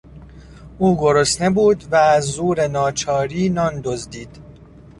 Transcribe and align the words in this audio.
او 0.77 0.97
گرسنه 0.97 1.49
بود 1.49 1.83
و 1.91 1.95
از 1.95 2.23
زور 2.25 2.67
ناچاری 2.67 3.49
نان 3.49 3.81
دزدید. 3.83 4.39